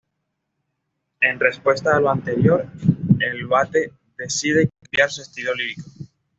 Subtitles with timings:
[1.19, 2.65] En respuesta a lo anterior,
[3.19, 5.91] el vate decide cambiar su estilo lírico.